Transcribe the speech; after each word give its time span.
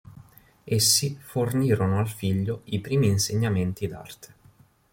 Essi 0.65 1.15
fornirono 1.19 1.99
al 1.99 2.09
figlio 2.09 2.61
i 2.63 2.81
primi 2.81 3.05
insegnamenti 3.05 3.85
d'arte. 3.87 4.35